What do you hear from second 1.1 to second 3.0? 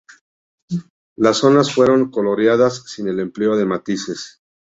Las zonas fueron coloreadas